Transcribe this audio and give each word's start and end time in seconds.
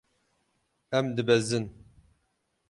Em 0.99 1.05
dibezin. 1.19 1.65